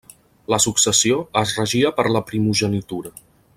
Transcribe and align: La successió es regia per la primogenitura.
La 0.53 0.57
successió 0.63 1.19
es 1.43 1.53
regia 1.59 1.93
per 2.01 2.07
la 2.17 2.25
primogenitura. 2.33 3.15